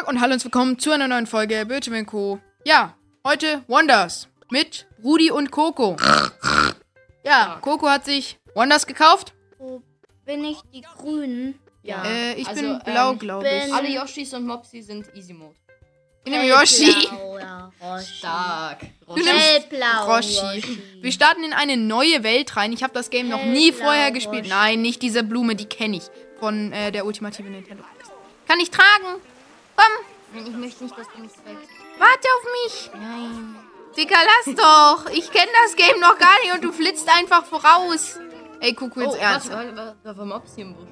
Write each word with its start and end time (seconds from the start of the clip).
Tag 0.00 0.08
und 0.08 0.20
hallo 0.22 0.32
und 0.32 0.44
willkommen 0.44 0.78
zu 0.78 0.92
einer 0.92 1.08
neuen 1.08 1.26
Folge 1.26 1.66
Bildschirm 1.66 2.06
Co. 2.06 2.38
Ja, 2.64 2.94
heute 3.22 3.62
Wonders 3.66 4.28
mit 4.50 4.86
Rudi 5.04 5.30
und 5.30 5.50
Coco. 5.50 5.96
Ja, 7.22 7.58
Coco 7.60 7.86
hat 7.86 8.06
sich 8.06 8.38
Wonders 8.54 8.86
gekauft. 8.86 9.34
Wo 9.58 9.82
bin 10.24 10.42
ich 10.42 10.58
die 10.72 10.80
Grünen? 10.80 11.58
Ja. 11.82 12.02
Äh, 12.04 12.34
ich 12.34 12.48
also, 12.48 12.62
bin 12.62 12.78
blau, 12.82 13.12
ähm, 13.12 13.18
glaube 13.18 13.46
ich. 13.46 13.74
Alle 13.74 13.90
Yoshis 13.90 14.32
und 14.32 14.46
Mopsi 14.46 14.80
sind 14.80 15.14
Easy 15.14 15.34
Mode. 15.34 15.54
Ich 16.24 16.32
nehme 16.32 16.46
Yoshi. 16.46 16.92
Hellblau, 16.92 17.38
ja, 17.38 17.70
Roshi. 17.82 18.14
Stark. 18.14 18.78
Du 19.06 19.16
nimmst 19.16 19.28
Hellblau, 19.28 20.14
Roshi. 20.14 20.82
Wir 21.02 21.12
starten 21.12 21.44
in 21.44 21.52
eine 21.52 21.76
neue 21.76 22.22
Welt 22.22 22.56
rein. 22.56 22.72
Ich 22.72 22.82
habe 22.82 22.94
das 22.94 23.10
Game 23.10 23.28
noch 23.28 23.44
nie 23.44 23.72
vorher 23.72 24.12
gespielt. 24.12 24.44
Roshi. 24.44 24.48
Nein, 24.48 24.80
nicht 24.80 25.02
diese 25.02 25.22
Blume, 25.24 25.56
die 25.56 25.66
kenne 25.66 25.98
ich. 25.98 26.04
Von 26.38 26.72
äh, 26.72 26.90
der 26.90 27.04
ultimative 27.04 27.50
Nintendo. 27.50 27.84
Kann 28.48 28.60
ich 28.60 28.70
tragen? 28.70 29.20
Komm, 29.80 30.46
Ich 30.46 30.56
möchte 30.56 30.84
nicht, 30.84 30.98
dass 30.98 31.08
du 31.08 31.20
mich 31.20 31.32
trägst. 31.32 31.70
warte 31.98 32.28
auf 32.36 32.44
mich. 32.64 32.90
Nein. 32.94 33.56
Dicker, 33.96 34.18
lass 34.24 34.54
doch. 34.54 35.10
Ich 35.12 35.30
kenne 35.32 35.50
das 35.64 35.74
Game 35.76 35.98
noch 36.00 36.18
gar 36.18 36.38
nicht 36.42 36.54
und 36.54 36.64
du 36.64 36.72
flitzt 36.72 37.08
einfach 37.08 37.44
voraus. 37.44 38.18
Ey, 38.60 38.74
Coco, 38.74 39.00
jetzt 39.00 39.14
Oh, 39.14 39.16
ernst. 39.16 39.50
warte, 39.50 39.76
warte, 39.76 39.96
da 40.04 40.16
war 40.16 40.24
Mopsi 40.26 40.60
im 40.60 40.74
Busch. 40.74 40.88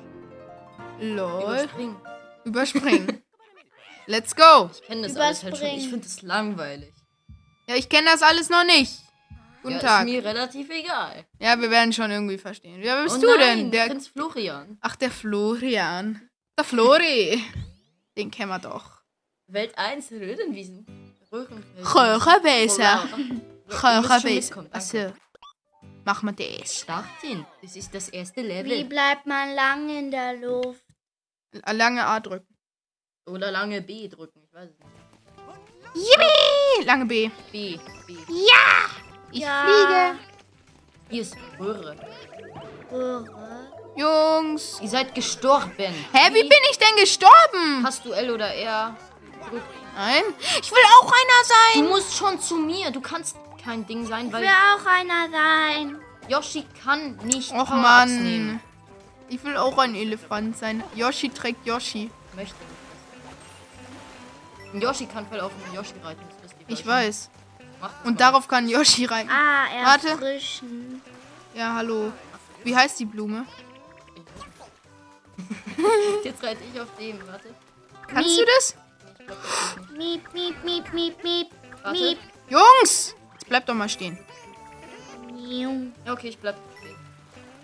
Lol. 1.00 1.42
Überspringen. 1.42 1.96
Überspringen. 2.44 3.22
Let's 4.06 4.34
go. 4.34 4.70
Ich 4.72 4.82
kenne 4.82 5.02
das 5.06 5.16
alles 5.16 5.44
halt 5.44 5.58
schon. 5.58 5.66
Ich 5.68 5.88
finde 5.88 6.00
das 6.06 6.22
langweilig. 6.22 6.94
Ja, 7.68 7.76
ich 7.76 7.88
kenne 7.88 8.08
das 8.10 8.22
alles 8.22 8.48
noch 8.48 8.64
nicht. 8.64 8.94
Guten 9.62 9.74
ja, 9.74 9.80
Tag. 9.80 10.06
Ist 10.06 10.12
mir 10.12 10.24
relativ 10.24 10.70
egal. 10.70 11.26
Ja, 11.38 11.60
wir 11.60 11.70
werden 11.70 11.92
schon 11.92 12.10
irgendwie 12.10 12.38
verstehen. 12.38 12.78
Wer 12.80 13.02
bist 13.02 13.18
oh 13.18 13.20
du 13.20 13.26
nein, 13.36 13.58
denn? 13.58 13.70
Der, 13.70 13.86
Prinz 13.86 14.08
Florian. 14.08 14.78
ach, 14.80 14.96
der 14.96 15.10
Florian. 15.10 16.22
Der 16.56 16.64
Flori. 16.64 17.44
Den 18.18 18.30
kennen 18.30 18.50
wir 18.50 18.58
doch. 18.58 19.00
Welt 19.46 19.78
1, 19.78 20.10
Rödenwiesen. 20.12 20.84
Röhrenfeld. 21.32 21.94
Röhrenwäser. 21.94 23.04
Röhrenwäser. 23.70 24.56
Röhrenwäser. 24.56 24.66
Achso. 24.72 25.12
Machen 26.04 26.36
wir 26.36 26.58
das. 26.60 26.80
Starten. 26.80 27.46
Das 27.62 27.76
ist 27.76 27.94
das 27.94 28.08
erste 28.08 28.42
Wie 28.42 28.46
Level. 28.48 28.84
bleibt 28.86 29.26
man 29.26 29.54
lang 29.54 29.88
in 29.88 30.10
der 30.10 30.34
Luft? 30.36 30.82
Lange 31.70 32.04
A 32.04 32.18
drücken. 32.20 32.56
Oder 33.26 33.50
lange 33.50 33.80
B 33.82 34.08
drücken. 34.08 34.42
Ich 34.42 34.52
weiß 34.52 34.70
es 34.70 34.78
nicht. 34.78 34.90
Yippie! 35.94 36.84
Lange 36.86 37.06
B. 37.06 37.30
B. 37.52 37.78
B. 38.06 38.16
Ich 39.32 39.40
Ja. 39.40 39.64
fliege. 39.64 40.18
Hier 41.10 41.22
ist 41.22 41.36
Röhre. 41.58 41.96
Röhre. 42.90 43.72
Jungs. 43.98 44.78
Ihr 44.80 44.88
seid 44.88 45.14
gestorben. 45.14 45.72
Hä, 46.12 46.28
wie 46.32 46.42
bin 46.42 46.58
ich 46.70 46.78
denn 46.78 46.96
gestorben? 46.96 47.82
Hast 47.84 48.04
du 48.04 48.12
L 48.12 48.30
oder 48.30 48.52
R? 48.54 48.96
Nein. 49.96 50.22
Ich 50.62 50.70
will 50.70 50.78
auch 51.00 51.06
einer 51.06 51.42
Du 51.42 51.80
sein. 51.80 51.88
musst 51.88 52.16
schon 52.16 52.40
zu 52.40 52.56
mir. 52.56 52.90
Du 52.90 53.00
kannst 53.00 53.36
kein 53.64 53.86
Ding 53.86 54.06
sein, 54.06 54.28
Ich 54.28 54.32
weil 54.32 54.42
will 54.42 54.48
auch 54.48 54.86
einer 54.86 55.28
sein. 55.30 55.98
Yoshi 56.28 56.64
kann 56.84 57.16
nicht 57.24 57.52
Och 57.52 57.68
Mann. 57.70 58.22
nehmen. 58.22 58.60
Ich 59.28 59.42
will 59.44 59.56
auch 59.56 59.76
ein 59.78 59.94
Elefant 59.94 60.56
sein. 60.56 60.82
Yoshi 60.94 61.28
trägt 61.30 61.66
Yoshi. 61.66 62.10
Möchte. 62.36 62.54
Ein 64.72 64.80
Yoshi 64.80 65.06
kann 65.06 65.26
voll 65.26 65.40
auf 65.40 65.50
einen 65.64 65.74
Yoshi 65.74 65.94
reiten. 66.04 66.22
Ich 66.68 66.86
weiß. 66.86 67.30
Und 68.04 68.14
mal. 68.14 68.18
darauf 68.18 68.46
kann 68.48 68.68
Yoshi 68.68 69.06
reiten. 69.06 69.30
Ah, 69.30 69.66
Warte. 69.84 70.08
erfrischen. 70.08 71.00
Ja, 71.54 71.74
hallo. 71.74 72.12
Wie 72.64 72.76
heißt 72.76 72.98
die 73.00 73.04
Blume? 73.06 73.44
Jetzt 76.24 76.42
reite 76.42 76.62
ich 76.72 76.80
auf 76.80 76.88
dem. 76.98 77.18
Warte. 77.26 77.54
Kannst 78.06 78.28
Miep. 78.30 78.38
du 78.38 78.44
das? 78.56 78.74
Glaub, 79.26 79.38
das. 79.86 79.96
Miep, 79.96 80.34
miep, 80.34 80.64
miep, 80.64 80.92
miep, 80.92 81.22
miep. 81.24 81.46
Warte. 81.82 81.98
Miep. 82.00 82.18
Jungs! 82.48 83.14
Jetzt 83.34 83.48
bleib 83.48 83.66
doch 83.66 83.74
mal 83.74 83.88
stehen. 83.88 84.18
Okay, 86.06 86.28
ich 86.28 86.38
bleib 86.38 86.56
stehen. 86.78 86.96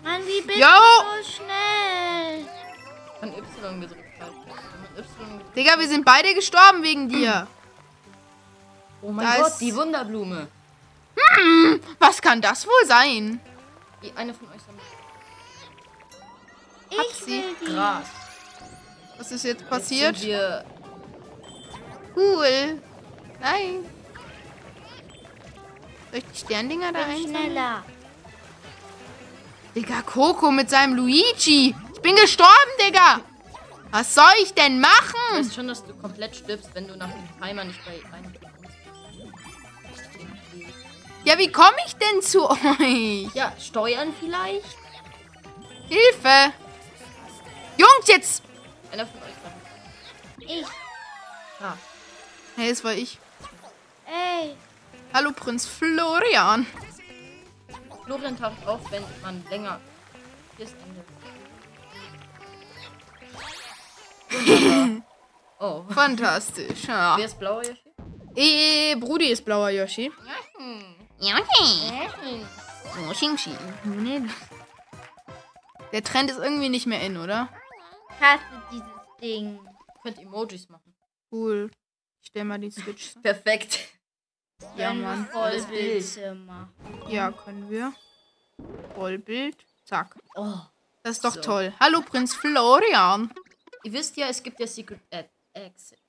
Mann, 0.03 0.21
wie 0.25 0.41
bist 0.41 0.59
Jo. 0.59 0.65
du 0.65 1.23
so 1.23 1.31
schnell? 1.31 2.45
Ich 3.13 3.19
kann 3.19 3.29
Y 3.33 3.81
gedrückt 3.81 4.19
man 4.19 4.29
Y 4.97 5.37
gedrückt- 5.37 5.55
Digga, 5.55 5.79
wir 5.79 5.87
sind 5.87 6.05
beide 6.05 6.33
gestorben 6.33 6.83
wegen 6.83 7.09
dir. 7.09 7.47
Oh 9.01 9.11
mein 9.11 9.25
Da 9.25 9.37
Gott, 9.37 9.47
ist- 9.47 9.57
die 9.59 9.75
Wunderblume. 9.75 10.47
Was 11.99 12.21
kann 12.21 12.41
das 12.41 12.65
wohl 12.65 12.85
sein? 12.87 13.39
Die, 14.03 14.11
eine 14.15 14.33
von 14.33 14.47
euch 14.49 14.61
sammelt 14.61 14.83
Ich 17.11 17.25
die. 17.25 17.43
Gras. 17.65 18.05
Was 19.17 19.31
ist 19.31 19.43
jetzt 19.43 19.61
Jetzt 19.61 19.69
passiert? 19.69 20.21
wir 20.21 20.65
Cool. 22.15 22.81
Nein. 23.41 23.85
Soll 26.11 26.19
ich 26.19 26.25
die 26.33 26.37
Sterndinger 26.39 26.91
da 26.93 26.99
einsammeln? 27.05 27.35
schneller. 27.35 27.83
Digga, 29.75 30.01
Coco 30.03 30.51
mit 30.51 30.69
seinem 30.69 30.95
Luigi. 30.95 31.75
Ich 31.93 32.01
bin 32.01 32.15
gestorben, 32.15 32.51
Digga. 32.79 33.19
Was 33.91 34.13
soll 34.15 34.31
ich 34.41 34.53
denn 34.53 34.79
machen? 34.79 35.13
weißt 35.33 35.55
schon, 35.55 35.67
dass 35.67 35.85
du 35.85 35.93
komplett 35.95 36.35
stirbst, 36.35 36.69
wenn 36.73 36.87
du 36.87 36.95
nach 36.95 37.09
dem 37.09 37.41
Timer 37.41 37.63
nicht 37.65 37.79
bei 37.85 37.91
einem. 38.15 38.33
Ja, 41.25 41.37
wie 41.37 41.51
komme 41.51 41.75
ich 41.85 41.95
denn 41.95 42.21
zu 42.21 42.49
euch? 42.49 43.33
Ja, 43.33 43.51
steuern 43.59 44.13
vielleicht? 44.19 44.77
Hilfe. 45.89 46.53
Jungs, 47.77 48.07
jetzt. 48.07 48.43
Einer 48.91 49.05
von 49.05 49.21
euch 49.21 49.33
sammelt. 49.43 49.61
Ich. 50.39 50.65
Ah, 51.61 51.73
Hey, 52.55 52.69
das 52.69 52.83
war 52.85 52.93
ich. 52.93 53.19
Ey. 54.05 54.55
Hallo, 55.13 55.31
Prinz 55.33 55.65
Florian. 55.65 56.65
Florian 58.05 58.37
taucht 58.39 58.65
auf, 58.65 58.79
wenn 58.91 59.03
man 59.21 59.43
länger. 59.49 59.79
Hier 60.55 60.65
ist 60.65 60.75
Ende. 60.85 61.03
Oh. 65.59 65.83
Fantastisch. 65.89 66.85
Ja. 66.85 67.17
Wer 67.17 67.25
ist 67.25 67.37
blauer 67.39 67.63
Yoshi? 67.63 67.81
Eh, 68.35 68.95
Brudi 68.95 69.25
ist 69.27 69.43
blauer 69.43 69.69
Yoshi. 69.69 70.11
Der 75.91 76.03
Trend 76.03 76.31
ist 76.31 76.39
irgendwie 76.39 76.69
nicht 76.69 76.85
mehr 76.85 77.01
in, 77.01 77.17
oder? 77.17 77.49
Ich 78.17 78.21
hasse 78.25 78.43
dieses 78.71 78.87
Ding. 79.21 79.59
Ihr 79.63 80.01
könnt 80.01 80.19
Emojis 80.19 80.69
machen. 80.69 80.95
Cool. 81.31 81.69
Ich 82.21 82.27
stell 82.27 82.43
mal 82.43 82.59
die 82.59 82.71
Switch. 82.71 83.13
Perfekt. 83.23 83.79
Ja, 84.77 84.93
Mann. 84.93 85.27
Vollbildzimmer. 85.27 86.69
Ja, 87.09 87.31
können 87.31 87.69
wir. 87.69 87.93
Vollbild. 88.95 89.57
Zack. 89.83 90.15
Oh. 90.35 90.57
Das 91.03 91.17
ist 91.17 91.25
doch 91.25 91.35
So. 91.35 91.41
toll. 91.41 91.73
Hallo, 91.79 92.01
Prinz 92.01 92.33
Florian. 92.33 93.31
Ihr 93.83 93.93
wisst 93.93 94.17
ja, 94.17 94.27
es 94.27 94.41
gibt 94.41 94.59
ja 94.59 94.65
Secret 94.65 94.99
Ad 95.11 95.29
Exit. 95.53 95.99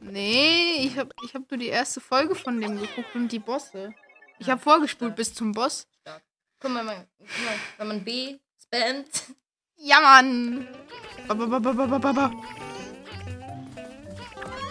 Nee, 0.00 0.86
ich 0.86 0.98
hab, 0.98 1.12
ich 1.22 1.34
hab 1.34 1.48
nur 1.50 1.58
die 1.58 1.68
erste 1.68 2.00
Folge 2.00 2.34
von 2.34 2.60
dem 2.60 2.80
geguckt 2.80 3.14
und 3.14 3.28
die 3.30 3.38
Bosse. 3.38 3.94
Ich 4.38 4.48
hab 4.50 4.60
vorgespult 4.62 5.14
bis 5.14 5.32
zum 5.34 5.52
Boss. 5.52 5.86
Stark. 6.00 6.22
Guck 6.58 6.70
mal, 6.72 6.82
man, 6.82 7.06
guck 7.18 7.28
mal, 7.28 7.54
wenn 7.78 7.88
man 7.88 8.04
B 8.04 8.38
spammt. 8.64 9.34
Ja, 9.80 10.00
Mann. 10.00 10.66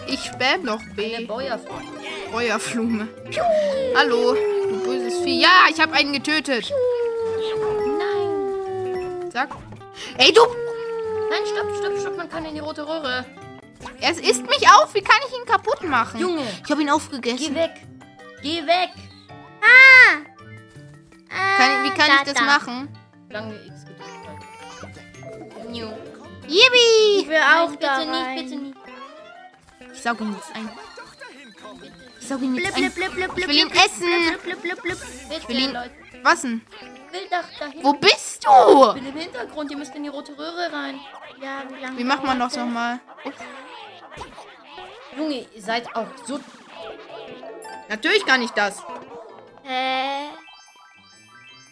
Ich 0.06 0.24
spam 0.24 0.62
noch 0.64 0.80
Eine 0.80 0.94
B. 0.94 1.24
Bäuerfrau. 1.26 1.80
Feuerflume. 2.32 3.08
Hallo, 3.96 4.34
du 4.34 4.82
böses 4.84 5.18
Vieh. 5.22 5.40
Ja, 5.40 5.66
ich 5.70 5.80
hab 5.80 5.92
einen 5.92 6.12
getötet. 6.12 6.70
Nein. 7.98 9.30
Zack. 9.30 9.50
Ey, 10.18 10.32
du. 10.32 10.40
Nein, 11.30 11.42
stopp, 11.46 11.76
stopp, 11.78 12.00
stopp, 12.00 12.16
man 12.16 12.28
kann 12.28 12.44
in 12.44 12.54
die 12.54 12.60
rote 12.60 12.86
Röhre. 12.86 13.24
Es 14.00 14.18
isst 14.18 14.42
mich 14.46 14.68
auf. 14.68 14.94
Wie 14.94 15.00
kann 15.02 15.18
ich 15.28 15.36
ihn 15.36 15.44
kaputt 15.46 15.82
machen? 15.88 16.20
Junge, 16.20 16.42
Ich 16.64 16.70
hab 16.70 16.78
ihn 16.78 16.86
geh 16.86 16.92
aufgegessen. 16.92 17.54
weg. 17.54 17.72
Geh 18.42 18.66
weg. 18.66 18.90
Kann, 21.56 21.84
wie 21.84 21.90
kann 21.90 22.08
da, 22.08 22.14
ich 22.16 22.22
das 22.24 22.34
da. 22.34 22.42
machen? 22.42 22.88
Lange 23.28 23.54
X 23.66 23.84
gedrückt. 23.84 24.19
New. 25.70 25.88
Yippie. 26.48 27.20
Ich 27.20 27.28
will 27.28 27.36
auch 27.36 27.68
Nein, 27.70 27.78
da 27.80 27.98
bitte 27.98 28.10
rein. 28.12 28.34
nicht, 28.34 28.44
bitte 28.50 28.62
nicht. 28.62 28.76
Ich 29.92 30.02
saug 30.02 30.20
ihn 30.20 30.34
jetzt 30.34 30.54
ein. 30.56 30.70
Ich 32.20 32.26
saug 32.28 32.42
ihn 32.42 32.54
jetzt 32.56 32.74
Blip, 32.74 32.86
ein. 32.86 32.92
blip, 32.92 33.14
blip, 33.14 33.34
blip, 33.34 33.38
Ich 33.38 33.48
will 33.48 33.56
ihn 33.58 33.70
essen. 33.70 34.08
Bitte, 35.28 35.48
will 35.48 35.58
ihn-. 35.60 35.78
Was 36.22 36.42
denn? 36.42 36.60
Wo 37.82 37.92
bist 37.94 38.40
Ich 38.44 38.46
du? 38.46 38.94
bin 38.94 39.06
im 39.06 39.16
Hintergrund, 39.16 39.70
ihr 39.70 39.76
müsst 39.76 39.94
in 39.96 40.02
die 40.04 40.08
rote 40.08 40.36
Röhre 40.38 40.72
rein. 40.72 41.00
Ja, 41.40 41.62
wie 41.68 41.80
lange 41.82 41.98
Wie 41.98 42.04
macht 42.04 42.22
man 42.24 42.38
das 42.38 42.54
nochmal? 42.56 43.00
Junge, 45.16 45.46
ihr 45.54 45.62
seid 45.62 45.94
auch 45.96 46.06
so. 46.26 46.38
Natürlich 47.88 48.24
kann 48.24 48.42
ich 48.42 48.50
das. 48.50 48.80
Hä? 49.64 50.28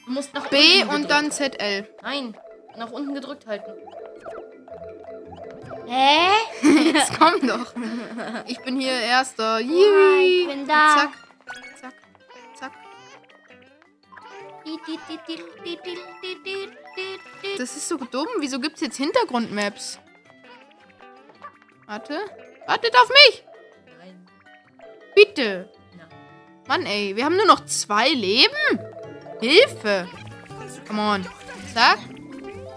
Du 0.07 0.11
musst 0.13 0.35
nach 0.35 0.49
B 0.49 0.83
und 0.83 0.89
gedrückt 0.91 1.11
dann 1.11 1.31
ZL. 1.31 1.89
Nein, 2.03 2.37
nach 2.79 2.91
unten 2.91 3.15
gedrückt 3.15 3.47
halten. 3.47 3.73
Hä? 5.87 6.29
Jetzt 6.93 7.19
komm 7.19 7.47
doch. 7.47 7.73
Ich 8.47 8.59
bin 8.61 8.79
hier 8.79 8.93
Erster. 8.93 9.61
ich 9.61 9.67
Yippie. 9.69 10.47
bin 10.47 10.67
da. 10.67 10.97
Zack. 10.97 11.11
Zack. 11.81 11.95
Zack. 12.55 12.73
Das 17.57 17.77
ist 17.77 17.89
so 17.89 17.97
dumm. 17.97 18.27
Wieso 18.39 18.61
gibt's 18.61 18.83
jetzt 18.83 18.97
Hintergrundmaps? 18.99 19.99
Warte. 21.87 22.21
Wartet 22.67 22.95
auf 22.95 23.09
mich. 23.09 23.45
Nein. 23.99 24.27
Bitte. 25.15 25.73
Mann, 26.67 26.85
ey. 26.85 27.17
Wir 27.17 27.25
haben 27.25 27.37
nur 27.37 27.47
noch 27.47 27.65
zwei 27.65 28.11
Leben. 28.11 28.79
Hilfe. 29.41 30.07
Come 30.87 31.01
on. 31.01 31.27
Zack. 31.73 31.99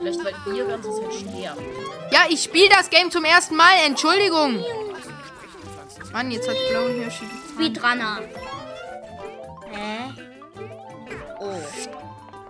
Vielleicht 0.01 0.19
weil 0.45 0.55
ihr 0.55 0.65
ganze 0.65 0.89
Zeit 0.91 1.13
sterben. 1.13 1.61
Ja, 2.11 2.21
ich 2.29 2.43
spiele 2.43 2.69
das 2.69 2.89
Game 2.89 3.11
zum 3.11 3.23
ersten 3.23 3.55
Mal. 3.55 3.73
Entschuldigung. 3.85 4.63
Mann, 6.11 6.31
jetzt 6.31 6.49
hat 6.49 6.55
Blau 6.69 6.87
Hirschi 6.87 7.25
Speedrunner. 7.53 8.19
Hä? 9.71 9.97
Oh. 11.39 11.61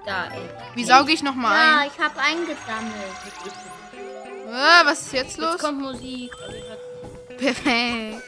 Da, 0.05 0.25
ey. 0.33 0.49
Wie 0.75 0.83
sauge 0.83 1.11
ich 1.11 1.21
nochmal 1.21 1.55
Ja, 1.57 1.79
ein? 1.81 1.87
ich 1.93 2.03
habe 2.03 2.19
eingesammelt. 2.19 2.55
Ah, 4.51 4.81
was 4.85 5.01
ist 5.01 5.13
jetzt 5.13 5.37
los? 5.37 5.51
Jetzt 5.53 5.61
kommt 5.63 5.81
Musik. 5.81 6.31
Also 6.41 7.37
Perfekt. 7.37 8.23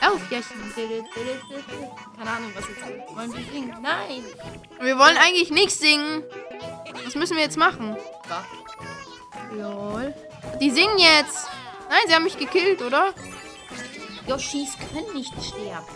Auf, 0.00 0.30
Jaschen. 0.30 0.74
Keine 2.16 2.30
Ahnung, 2.30 2.52
was 2.54 2.64
jetzt 2.68 3.16
wollen 3.16 3.32
wir 3.32 3.52
singen. 3.52 3.76
Nein. 3.80 4.24
Wir 4.80 4.98
wollen 4.98 5.16
eigentlich 5.16 5.50
nichts 5.50 5.78
singen. 5.78 6.22
Was 7.04 7.14
müssen 7.14 7.36
wir 7.36 7.42
jetzt 7.42 7.56
machen? 7.56 7.96
Lol. 9.52 10.14
Die 10.60 10.70
singen 10.70 10.98
jetzt. 10.98 11.48
Nein, 11.88 12.00
sie 12.06 12.14
haben 12.14 12.24
mich 12.24 12.38
gekillt, 12.38 12.82
oder? 12.82 13.14
Yoshis 14.26 14.76
können 14.92 15.14
nicht 15.14 15.32
sterben. 15.42 15.86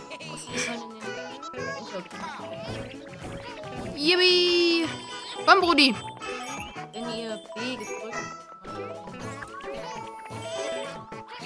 Yippie. 3.95 4.87
Komm, 5.45 5.61
Brudi. 5.61 5.95
Wenn 6.93 7.09
ihr 7.09 7.39
B 7.55 7.75
gedrückt 7.75 8.17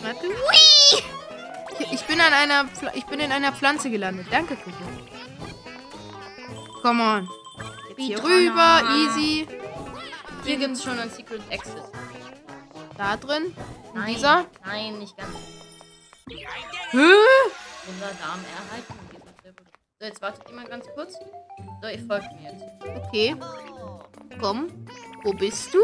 Warte. 0.01 0.27
Hui. 0.27 1.03
Ich- 1.91 2.05
bin 2.05 2.19
an 2.21 2.33
einer 2.33 2.65
Pfl 2.67 2.91
ich 2.93 3.05
bin 3.05 3.19
in 3.19 3.31
einer 3.31 3.51
Pflanze 3.53 3.89
gelandet. 3.89 4.27
Danke, 4.31 4.55
Kuku. 4.55 4.71
Come 6.81 7.03
on. 7.03 7.29
Jetzt 7.89 7.99
hier 7.99 8.23
rüber, 8.23 8.81
easy. 8.95 9.47
Hier 10.45 10.57
gibt 10.57 10.73
es 10.73 10.83
schon 10.83 10.97
ein 10.99 11.09
Secret 11.09 11.41
Exit. 11.49 11.83
Da 12.97 13.17
drin. 13.17 13.45
In 13.93 13.99
Nein. 13.99 14.13
dieser. 14.15 14.45
Nein, 14.65 14.99
nicht 14.99 15.15
ganz. 15.17 15.29
Hä? 16.29 16.97
Wunderdarm 17.85 18.39
erhalten. 18.55 18.93
Dieser 19.11 19.33
sehr 19.43 19.51
gut. 19.53 19.67
So, 19.99 20.05
jetzt 20.07 20.21
wartet 20.21 20.49
ihr 20.49 20.55
mal 20.55 20.65
ganz 20.65 20.85
kurz. 20.95 21.13
So, 21.81 21.87
ihr 21.89 21.99
folgt 22.07 22.31
mir 22.33 22.51
jetzt. 22.51 22.63
Okay. 23.07 23.35
Komm. 24.39 24.67
Wo 25.23 25.33
bist 25.33 25.73
du? 25.73 25.79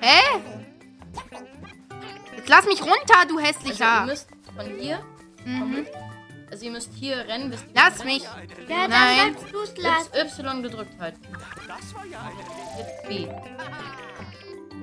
Hä? 0.00 0.20
Jetzt 2.36 2.48
lass 2.48 2.64
mich 2.66 2.80
runter, 2.82 3.26
du 3.28 3.36
Also, 3.38 3.40
hässlicher. 3.40 4.06
müsst 4.06 4.28
von 4.60 4.78
hier, 4.78 5.00
Mhm. 5.44 5.86
also 6.50 6.64
ihr 6.64 6.70
müsst 6.70 6.90
hier 6.94 7.16
rennen, 7.16 7.50
bis 7.50 7.60
Lass 7.74 8.04
mich. 8.04 8.22
Ja, 8.68 8.86
dann 8.88 8.90
Nein. 8.90 9.34
kannst 9.36 9.52
du 9.54 9.60
es 9.60 9.76
lassen. 9.78 10.10
Y 10.12 10.62
gedrückt 10.62 11.00
halten. 11.00 11.20
Jetzt 12.78 13.08
B. 13.08 13.26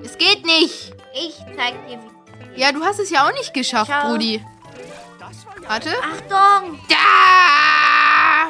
Es 0.02 0.18
geht 0.18 0.44
nicht. 0.44 0.92
Ich 1.14 1.36
zeig 1.56 1.86
dir, 1.86 1.98
wie. 2.00 2.60
Ja, 2.60 2.72
du 2.72 2.82
hast 2.82 2.98
es 2.98 3.10
ja 3.10 3.26
auch 3.26 3.32
nicht 3.32 3.54
geschafft, 3.54 3.90
Ciao. 3.90 4.10
Brudi. 4.10 4.44
Warte. 5.66 5.90
Achtung! 6.02 6.78
Da! 6.88 8.48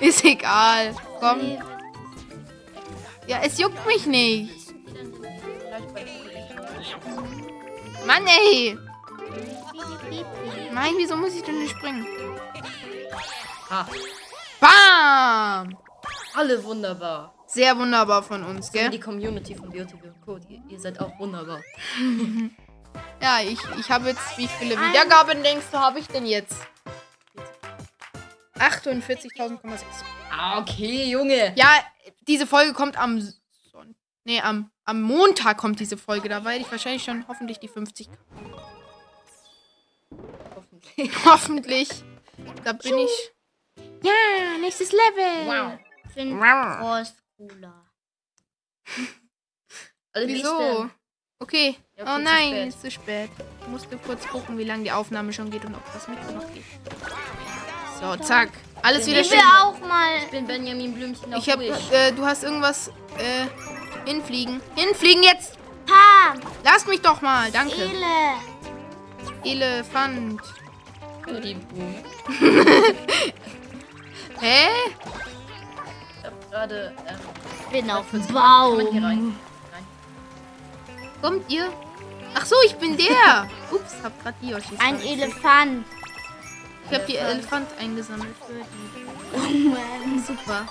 Ist 0.00 0.24
egal. 0.24 0.94
Komm. 1.20 1.58
Ja, 3.26 3.40
es 3.42 3.58
juckt 3.58 3.84
mich 3.86 4.06
nicht. 4.06 4.55
Mann, 8.06 8.26
ey. 8.26 8.78
Nein, 10.72 10.92
wieso 10.96 11.16
muss 11.16 11.34
ich 11.34 11.42
denn 11.42 11.58
nicht 11.58 11.76
springen? 11.76 12.06
Ha. 13.70 13.86
Bam! 14.60 15.76
Alle 16.34 16.62
wunderbar. 16.62 17.34
Sehr 17.46 17.76
wunderbar 17.76 18.22
von 18.22 18.44
uns, 18.44 18.70
Die 18.70 18.78
gell? 18.78 19.00
Community 19.00 19.54
von 19.54 19.70
BOTW 19.70 20.10
Code. 20.24 20.44
Ihr, 20.48 20.62
ihr 20.68 20.80
seid 20.80 21.00
auch 21.00 21.18
wunderbar. 21.18 21.60
Ja, 23.20 23.40
ich, 23.42 23.58
ich 23.78 23.90
habe 23.90 24.08
jetzt, 24.08 24.38
wie 24.38 24.48
viele 24.48 24.74
Wiedergaben 24.78 25.42
denkst 25.42 25.66
du, 25.70 25.78
habe 25.78 25.98
ich 25.98 26.06
denn 26.06 26.24
jetzt? 26.24 26.56
48.000,6. 28.58 29.60
Ah, 30.30 30.58
okay, 30.58 31.04
Junge. 31.04 31.52
Ja, 31.56 31.68
diese 32.26 32.46
Folge 32.46 32.72
kommt 32.72 32.98
am 32.98 33.20
Son 33.20 33.94
nee, 34.24 34.40
am, 34.40 34.70
am 34.86 35.02
Montag 35.02 35.58
kommt 35.58 35.80
diese 35.80 35.96
Folge. 35.96 36.28
Da 36.28 36.44
werde 36.44 36.58
ich 36.60 36.70
wahrscheinlich 36.70 37.04
schon 37.04 37.26
hoffentlich 37.28 37.58
die 37.58 37.68
50. 37.68 38.08
Hoffentlich. 40.54 41.10
hoffentlich. 41.24 41.88
Da 42.64 42.72
bin 42.72 42.98
ich. 42.98 43.32
Ja, 44.02 44.58
nächstes 44.60 44.92
Level. 44.92 45.46
Wow. 45.46 45.78
Ich 46.06 46.12
finde 46.12 46.36
Wow. 46.36 47.06
Cooler. 47.36 47.84
Alle 50.12 50.28
Wieso? 50.28 50.88
Okay. 51.38 51.76
Ja, 51.98 52.16
oh 52.16 52.18
nein, 52.18 52.48
spät. 52.48 52.68
ist 52.68 52.80
zu 52.80 52.90
spät. 52.90 53.30
Ich 53.60 53.68
musste 53.68 53.98
kurz 53.98 54.26
gucken, 54.26 54.56
wie 54.56 54.64
lange 54.64 54.84
die 54.84 54.92
Aufnahme 54.92 55.32
schon 55.34 55.50
geht 55.50 55.64
und 55.66 55.74
ob 55.74 55.84
das 55.92 56.08
Mikro 56.08 56.32
noch 56.32 56.54
geht. 56.54 56.64
So, 58.00 58.16
zack. 58.24 58.50
Alles 58.82 59.06
wieder 59.06 59.20
Ich 59.20 59.28
schön. 59.28 59.38
will 59.38 59.44
auch 59.60 59.78
mal. 59.80 60.16
Ich 60.24 60.30
bin 60.30 60.46
Benjamin 60.46 60.94
Blümchen 60.94 61.34
auf 61.34 61.46
Ich 61.46 61.52
hab, 61.52 61.60
äh, 61.60 62.12
du 62.12 62.24
hast 62.24 62.44
irgendwas, 62.44 62.88
äh, 63.18 63.46
hinfliegen. 64.06 64.60
Hinfliegen 64.74 65.22
jetzt! 65.22 65.58
Pam! 65.86 66.40
Lass 66.64 66.86
mich 66.86 67.00
doch 67.02 67.20
mal, 67.20 67.50
danke. 67.50 67.74
Ele! 67.74 68.34
Elefant. 69.44 70.40
Für 71.26 71.40
die 71.40 71.54
Boom. 71.54 71.94
Hä? 74.40 74.66
Ich 76.18 76.24
hab 76.24 76.50
gerade. 76.50 76.94
Ähm, 77.08 77.16
Ich 77.60 77.66
bin 77.72 77.90
auf 77.90 78.10
dem 78.10 78.20
man 78.20 78.32
Baum. 78.32 78.78
rein? 78.78 79.02
rein. 79.04 79.36
Kommt 81.22 81.50
ihr? 81.50 81.72
Ach 82.34 82.44
so, 82.44 82.54
ich 82.64 82.74
bin 82.76 82.96
der. 82.96 83.48
Ups, 83.70 83.94
hab 84.02 84.22
grad 84.22 84.34
die 84.42 84.50
Yoshis. 84.50 84.78
Ein. 84.78 85.00
Elefant. 85.00 85.84
Ich 86.88 86.96
hab 86.96 87.06
die 87.06 87.16
Elefant 87.16 87.68
eingesammelt. 87.80 88.34
Oh 89.34 89.38
Mann. 89.38 90.24
Super. 90.24 90.66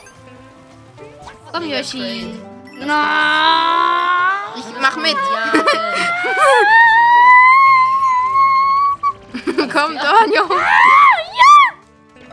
Komm, 1.52 1.70
Yoshi. 1.70 2.34
Na. 2.80 4.54
Ich 4.58 4.66
mach 4.82 4.98
mit. 4.98 5.16
Ja, 5.16 5.52
Komm, 9.72 9.98
Donjo. 9.98 10.50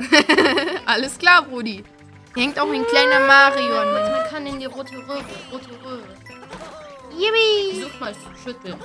Alles 0.86 1.18
klar, 1.18 1.42
Brudi. 1.42 1.84
Hier 2.34 2.42
hängt 2.44 2.58
auch 2.58 2.70
ein 2.70 2.86
kleiner 2.86 3.20
Mario 3.26 3.78
an 3.78 3.92
meinem 3.92 4.12
man 4.12 4.24
kann 4.28 4.46
in 4.46 4.58
die 4.58 4.66
rote 4.66 4.96
Röhre. 4.96 5.24
Rote 5.52 5.70
Röhre. 5.84 6.02
Yippie. 7.10 7.80
Versucht 7.80 8.00
mal 8.00 8.14
zu 8.14 8.20
schütteln. 8.42 8.76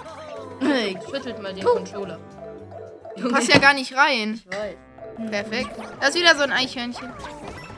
Schüttelt 1.10 1.42
mal 1.42 1.54
den 1.54 1.64
Controller. 1.64 2.20
Passt 3.32 3.54
ja 3.54 3.60
gar 3.60 3.74
nicht 3.74 3.96
rein. 3.96 4.42
Ich 4.44 4.58
weiß. 4.58 4.76
Perfekt. 5.32 5.72
Das 6.00 6.10
ist 6.10 6.16
wieder 6.16 6.36
so 6.36 6.44
ein 6.44 6.52
Eichhörnchen. 6.52 7.12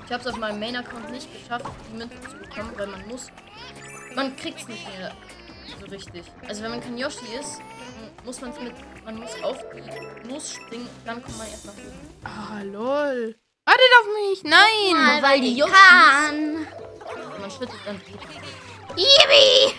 Ich 0.10 0.14
habe 0.14 0.24
es 0.28 0.34
auf 0.34 0.40
meinem 0.40 0.60
Main-Account 0.60 1.12
nicht 1.12 1.28
geschafft, 1.32 1.68
die 1.88 1.98
Münze 1.98 2.20
zu 2.22 2.36
bekommen, 2.38 2.74
weil 2.78 2.88
man 2.88 3.08
muss. 3.08 3.28
Man 4.16 4.36
kriegt 4.38 4.60
es 4.60 4.68
nicht 4.68 4.84
mehr 4.98 5.12
so 5.80 5.86
richtig. 5.86 6.24
Also 6.48 6.64
wenn 6.64 6.72
man 6.72 6.82
kein 6.82 6.98
Yoshi 6.98 7.26
ist, 7.40 7.62
muss 8.26 8.42
man 8.42 8.50
es 8.50 8.60
mit. 8.60 8.74
Man 9.06 9.18
muss 9.20 9.30
auf 9.44 9.58
die 9.72 10.28
Nuss 10.28 10.54
springen, 10.56 10.90
dann 11.06 11.22
kommt 11.22 11.38
man 11.38 11.48
erst 11.48 11.68
nach 11.68 11.74
oben. 11.74 12.10
Ah, 12.24 12.64
lol. 12.64 13.36
Wartet 13.66 13.92
auf 14.02 14.08
mich. 14.32 14.44
Nein. 14.46 14.94
Mal, 14.94 15.22
weil 15.22 15.42
die 15.42 15.56
Yoshis- 15.62 15.74
kann. 15.76 16.68
Man 17.40 17.52
schüttelt 17.52 17.80
dann. 17.86 18.02
Yippie. 18.98 19.76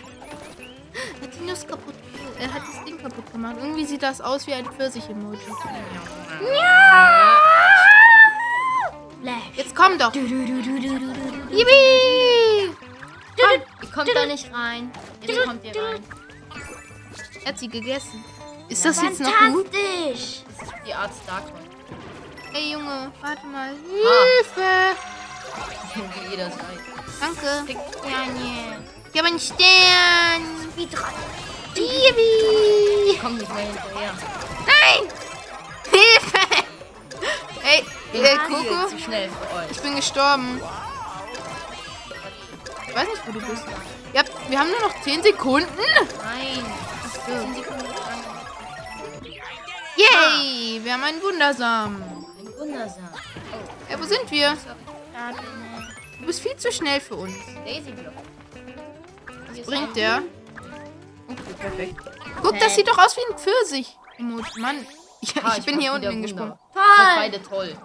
Hat 1.23 1.35
die 1.35 1.45
Nuss 1.45 1.67
kaputt. 1.67 1.95
Er 2.39 2.55
hat 2.55 2.63
das 2.73 2.85
Ding 2.85 2.99
kaputt 3.03 3.33
gemacht. 3.33 3.57
Irgendwie 3.59 3.85
sieht 3.85 4.05
das 4.05 4.21
aus 4.21 4.47
wie 4.47 4.55
ein 4.55 4.65
Pfirsich-Emoji. 4.65 5.41
Flash. 6.39 7.30
Komm 9.81 9.99
doch. 9.99 10.15
Yippie. 10.15 10.31
Komm, 13.41 13.63
ihr 13.83 13.89
kommt 13.91 14.11
da 14.15 14.27
nicht 14.27 14.53
rein. 14.53 14.93
Jetzt 15.23 15.43
kommt 15.43 15.65
ihr 15.65 15.73
rein. 15.75 16.05
Er 17.43 17.49
hat 17.49 17.59
sie 17.59 17.69
gegessen. 17.69 18.23
Ist 18.69 18.85
das 18.85 19.01
jetzt 19.01 19.21
noch 19.21 19.33
gut? 19.53 19.67
Fantastisch. 19.69 20.43
Das 20.59 20.69
ist 20.69 20.75
die 20.87 20.93
Art 20.93 21.11
Starcoin. 21.25 21.55
Ey, 22.53 22.73
Junge, 22.73 23.11
warte 23.23 23.47
mal. 23.47 23.71
Hilfe. 23.71 24.97
Wie 25.95 26.31
jeder 26.31 26.51
sagt. 26.51 26.63
Danke. 27.19 27.65
Sterne. 27.99 28.85
Ich 29.13 29.19
habe 29.19 29.29
einen 29.29 29.41
Stern. 29.41 30.43
Wie 30.77 30.87
dran. 30.87 31.15
Yippie. 31.75 33.19
Komm 33.19 33.39
nicht 33.39 33.55
mehr 33.55 33.65
hinterher. 33.65 34.13
Ey, 38.13 38.21
äh, 38.23 38.37
Coco, 38.39 38.89
zu 38.89 38.99
schnell 38.99 39.29
für 39.31 39.57
euch. 39.57 39.71
ich 39.71 39.81
bin 39.81 39.97
gestorben. 39.97 40.61
Ich 42.89 42.95
weiß 42.95 43.09
nicht, 43.09 43.27
wo 43.27 43.33
du 43.33 43.41
bist. 43.41 43.65
Ja, 44.13 44.23
wir 44.49 44.59
haben 44.59 44.71
nur 44.71 44.81
noch 44.81 45.01
10 45.03 45.23
Sekunden. 45.23 45.69
Nein. 46.23 46.65
Sie 47.55 47.63
dran? 47.63 47.85
Yay! 49.97 50.81
Wir 50.83 50.93
haben 50.95 51.05
einen 51.05 51.23
Wundersamen. 51.23 52.03
Ein 52.03 52.59
Wundersam. 52.59 53.09
Ja, 53.89 54.01
wo 54.01 54.05
sind 54.05 54.31
wir? 54.31 54.57
Du 56.19 56.27
bist 56.27 56.41
viel 56.41 56.57
zu 56.57 56.73
schnell 56.73 57.01
für 57.01 57.17
uns. 57.17 57.35
Daisy 57.65 57.93
Block. 57.93 58.15
Was 59.51 59.67
bringt 59.67 59.97
der? 59.97 60.23
Okay, 61.29 61.55
perfekt. 61.59 61.97
Guck, 62.43 62.59
das 62.59 62.75
sieht 62.75 62.89
doch 62.89 62.99
aus 62.99 63.17
wie 63.17 63.33
ein 63.33 63.39
Pfirsich. 63.39 63.97
Mann, 64.59 64.87
ich, 65.21 65.35
Ah, 65.45 65.55
ich 65.59 65.65
bin 65.65 65.77
mach 65.77 65.83
hier 65.83 65.93
unten 65.93 66.11
hingesprungen. 66.11 66.55
Seid 66.75 67.17
beide 67.17 67.43
toll. 67.43 67.77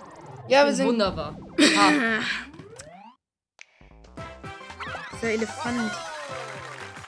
Ja, 0.47 0.65
wir 0.65 0.75
sind 0.75 0.87
wunderbar. 0.87 1.37
Ah, 1.77 2.19
dieser 5.13 5.29
Elefant. 5.29 5.91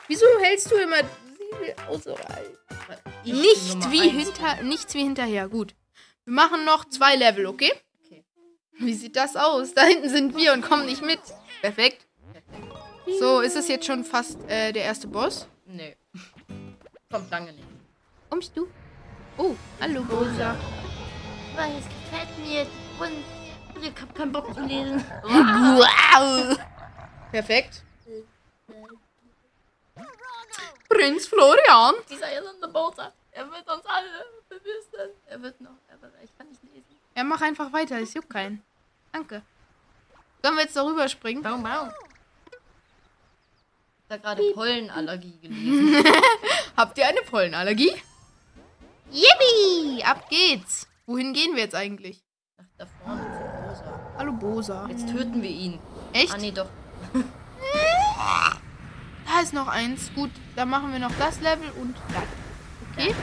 Wieso 0.08 0.25
hältst 0.41 0.72
du 0.72 0.75
immer 0.75 0.98
außerhalb? 1.88 2.58
ich 3.24 3.32
bin 3.32 3.41
Nicht 3.41 3.91
wie 3.91 4.10
hinter, 4.10 4.63
nichts 4.63 4.94
wie 4.96 5.03
hinterher. 5.03 5.50
Gut. 5.50 5.75
Wir 6.25 6.34
machen 6.34 6.65
noch 6.65 6.86
zwei 6.86 7.15
Level, 7.15 7.46
okay? 7.46 7.72
Okay. 8.03 8.25
Wie 8.79 8.94
sieht 8.94 9.15
das 9.15 9.36
aus? 9.36 9.74
Da 9.74 9.84
hinten 9.84 10.10
sind 10.10 10.36
wir 10.36 10.53
und 10.53 10.62
kommen 10.62 10.86
nicht 10.86 11.03
mit. 11.03 11.20
Perfekt. 11.62 12.08
So, 13.20 13.41
ist 13.41 13.56
es 13.56 13.67
jetzt 13.67 13.86
schon 13.86 14.03
fast 14.03 14.38
äh, 14.50 14.74
der 14.74 14.84
erste 14.84 15.08
Boss? 15.08 15.48
Nee. 15.65 15.96
Kommt 17.12 17.29
lange 17.32 17.53
nicht. 17.53 17.67
Kommst 18.29 18.58
du? 18.58 18.67
Oh, 19.38 19.56
hallo, 19.79 20.01
Rosa. 20.10 20.58
Weil 21.56 21.72
es 21.77 21.86
gefällt 21.86 22.38
mir. 22.46 22.65
Und 23.00 23.84
ich 23.84 24.01
hab 24.01 24.16
keinen 24.16 24.32
Bock 24.32 24.54
zu 24.54 24.62
lesen. 24.62 25.04
Wow. 25.24 26.58
Perfekt. 27.32 27.84
Prinz 30.89 31.27
Florian. 31.27 31.96
Dieser 32.10 32.32
irrende 32.34 32.68
Bowser. 32.70 33.13
Er 33.32 33.50
wird 33.51 33.70
uns 33.70 33.86
alle 33.86 34.08
bewüsten. 34.50 35.12
Er 35.27 35.42
wird 35.42 35.62
noch. 35.62 35.72
Er 35.89 36.01
wird, 36.01 36.13
ich 36.24 36.36
kann 36.38 36.48
nicht 36.48 36.63
lesen. 36.63 36.86
Ja, 37.16 37.24
mach 37.24 37.42
einfach 37.42 37.72
weiter. 37.72 38.00
Es 38.00 38.13
juckt 38.13 38.30
keinen. 38.30 38.63
Danke. 39.12 39.42
Sollen 40.42 40.56
wir 40.56 40.63
jetzt 40.63 40.75
darüber 40.75 41.08
springen? 41.08 41.44
Baum, 41.44 41.62
baum. 41.62 41.89
Ich 44.10 44.13
hab 44.16 44.22
da 44.24 44.34
gerade 44.34 44.54
Pollenallergie 44.54 45.38
gelesen. 45.42 46.04
Habt 46.75 46.98
ihr 46.98 47.08
eine 47.08 47.22
Pollenallergie? 47.22 47.94
Yippie! 49.12 50.04
Ab 50.04 50.30
geht's. 50.30 50.88
Wohin 51.06 51.34
gehen 51.34 51.56
wir 51.56 51.63
jetzt 51.63 51.75
eigentlich? 51.75 52.22
Da 52.77 52.86
vorne 52.86 53.22
ist 53.22 53.27
ein 53.27 53.63
Bowser. 53.63 54.00
Hallo, 54.19 54.31
Bosa. 54.34 54.88
Jetzt 54.88 55.10
töten 55.10 55.41
wir 55.41 55.50
ihn. 55.50 55.79
Echt? 56.13 56.34
Ah, 56.34 56.38
nee, 56.38 56.51
doch. 56.51 56.69
Da 59.25 59.41
ist 59.43 59.53
noch 59.53 59.67
eins. 59.67 60.10
Gut, 60.15 60.31
dann 60.55 60.69
machen 60.69 60.91
wir 60.91 61.00
noch 61.00 61.12
das 61.19 61.41
Level 61.41 61.69
und 61.81 61.96
das. 62.07 62.24
Okay? 62.93 63.13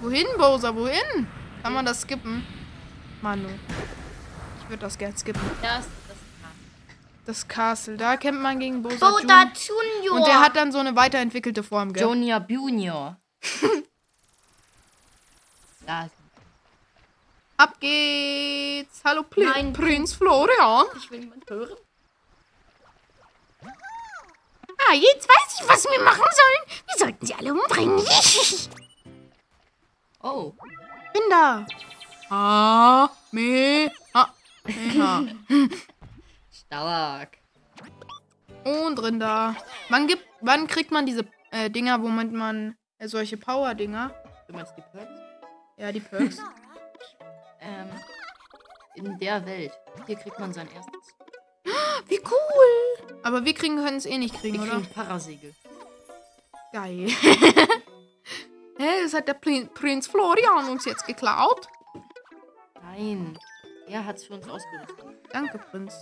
Wohin, 0.00 0.26
Bowser? 0.36 0.74
Wohin? 0.74 1.26
Kann 1.62 1.72
man 1.72 1.86
das 1.86 2.02
skippen? 2.02 2.44
Manu. 3.22 3.48
Ich 4.60 4.68
würde 4.68 4.80
das 4.80 4.98
gern 4.98 5.16
skippen. 5.16 5.40
Da 5.62 5.78
ist 5.78 5.88
das 6.08 6.16
Das 7.26 7.48
Castle. 7.48 7.96
Da 7.96 8.16
kämpft 8.16 8.42
man 8.42 8.58
gegen 8.58 8.82
Boda 8.82 8.96
Jun. 8.96 9.28
Junior. 10.04 10.16
Und 10.16 10.26
der 10.26 10.40
hat 10.40 10.56
dann 10.56 10.72
so 10.72 10.78
eine 10.78 10.96
weiterentwickelte 10.96 11.62
Form, 11.62 11.92
gell? 11.92 12.02
Junior. 12.02 13.16
da 15.86 16.04
ist 16.06 16.13
Ab 17.64 17.80
geht's. 17.80 19.00
Hallo, 19.06 19.22
Pli 19.22 19.42
Nein. 19.42 19.72
Prinz 19.72 20.12
Florian. 20.12 20.84
Ich 20.98 21.10
will 21.10 21.20
niemand 21.20 21.48
hören. 21.48 21.74
Ah, 24.86 24.92
jetzt 24.92 25.26
weiß 25.26 25.60
ich, 25.60 25.66
was 25.66 25.84
wir 25.84 25.98
machen 26.02 26.26
sollen. 26.40 26.80
Wir 26.86 26.98
sollten 26.98 27.24
sie 27.24 27.34
alle 27.34 27.54
umbringen. 27.54 28.04
Oh. 30.26 30.52
Bin 31.12 31.22
da. 31.28 31.66
Ah, 32.30 33.10
me, 33.30 33.90
ha, 34.14 34.34
me. 34.64 35.36
Stark. 36.50 37.36
Und 38.64 38.96
drin 38.96 39.20
da. 39.20 39.54
Wann 39.90 40.06
gibt, 40.06 40.26
wann 40.40 40.66
kriegt 40.66 40.90
man 40.90 41.04
diese 41.04 41.26
äh, 41.50 41.68
Dinger, 41.68 42.02
womit 42.02 42.32
man 42.32 42.74
äh, 42.98 43.06
solche 43.06 43.36
Power-Dinger? 43.36 44.14
Du 44.48 44.54
meinst 44.54 44.74
die 44.78 44.82
Perks? 44.82 45.20
Ja, 45.76 45.92
die 45.92 46.00
Perks. 46.00 46.38
Ähm, 47.64 47.88
in 48.96 49.18
der 49.18 49.44
Welt. 49.46 49.72
Hier 50.06 50.16
kriegt 50.16 50.38
man 50.38 50.52
sein 50.52 50.68
erstes. 50.74 51.14
Wie 52.08 52.20
cool. 52.20 53.18
Aber 53.22 53.44
wir 53.44 53.54
kriegen 53.54 53.76
können 53.76 53.96
es 53.96 54.06
eh 54.06 54.18
nicht 54.18 54.38
kriegen, 54.38 54.58
Wir 54.58 54.62
oder? 54.62 54.80
kriegen 54.80 54.92
Parasegel. 54.94 55.54
Geil. 56.72 57.08
Hä, 58.78 59.02
das 59.04 59.14
hat 59.14 59.28
der 59.28 59.34
Prin 59.34 59.68
Prinz 59.72 60.06
Florian 60.08 60.68
uns 60.68 60.84
jetzt 60.84 61.06
geklaut. 61.06 61.68
Nein. 62.82 63.38
Er 63.86 64.04
hat's 64.04 64.24
für 64.24 64.34
uns 64.34 64.48
ausgerüstet. 64.48 65.04
Danke, 65.32 65.58
Prinz. 65.58 65.94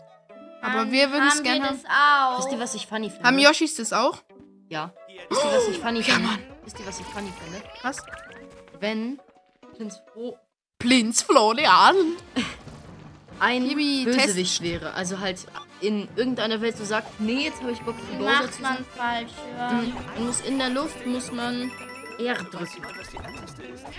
Aber 0.62 0.90
wir 0.90 1.10
würden 1.10 1.28
es 1.28 1.42
gerne 1.42 1.66
haben. 1.68 1.80
auch. 1.86 2.38
Wisst 2.38 2.52
ihr, 2.52 2.60
was 2.60 2.74
ich 2.74 2.86
funny 2.86 3.10
finde? 3.10 3.24
Haben 3.24 3.38
Yoshis 3.38 3.74
das 3.74 3.92
auch? 3.92 4.22
Ja. 4.68 4.92
Wisst 5.28 5.44
ihr, 5.44 5.50
was 5.52 5.68
ich 5.68 5.78
funny 5.80 6.00
Ja, 6.00 6.14
finde? 6.14 6.28
Mann. 6.28 6.42
Wisst 6.64 6.78
ihr, 6.80 6.86
was 6.86 7.00
ich 7.00 7.06
funny 7.06 7.32
finde? 7.42 7.62
Was? 7.82 7.98
Wenn 8.80 9.20
Prinz 9.76 10.00
Fro 10.12 10.38
Prinz 10.82 11.22
Florian. 11.22 11.94
ein 13.38 13.68
Bibi, 13.68 14.04
Bösewicht 14.04 14.62
wäre. 14.62 14.92
Also 14.94 15.20
halt 15.20 15.46
in 15.80 16.08
irgendeiner 16.16 16.60
Welt 16.60 16.76
so 16.76 16.84
sagt, 16.84 17.20
nee, 17.20 17.44
jetzt 17.44 17.60
habe 17.60 17.72
ich 17.72 17.80
Bock, 17.80 17.94
die 17.98 18.14
Wie 18.14 18.18
Bowser 18.18 18.30
macht 18.42 18.54
zu 18.54 18.62
man 18.62 18.84
falsch? 18.96 19.30
Ja. 19.56 19.72
Man 20.16 20.26
muss 20.26 20.40
in 20.40 20.58
der 20.58 20.70
Luft, 20.70 21.06
muss 21.06 21.30
man 21.32 21.70
R 22.18 22.34
drücken. 22.34 22.82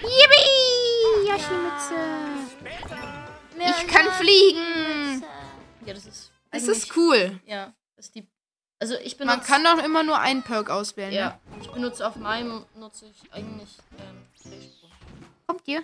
Yippie! 0.02 1.30
Yoshi-Mütze. 1.30 1.96
Ich 3.60 3.88
kann 3.88 4.12
fliegen. 4.14 5.24
Ja, 5.86 5.94
das 5.94 6.06
ist 6.06 6.32
eigentlich- 6.52 6.68
ist 6.70 6.98
cool. 6.98 7.40
Ja, 7.46 7.74
das 7.96 8.08
ist 8.08 8.16
die... 8.16 8.28
Also 8.80 8.96
ich 8.96 9.18
benutze... 9.18 9.38
Man 9.38 9.46
kann 9.46 9.64
doch 9.64 9.84
immer 9.84 10.04
nur 10.04 10.20
einen 10.20 10.44
Perk 10.44 10.70
auswählen. 10.70 11.12
Ne? 11.12 11.16
Ja, 11.16 11.40
ich 11.62 11.70
benutze 11.70 12.06
auf 12.06 12.18
meinem, 12.18 12.66
nutze 12.76 13.06
ich 13.06 13.32
eigentlich 13.34 13.78
ähm. 13.98 14.52
Kommt 15.48 15.68
ihr? 15.68 15.82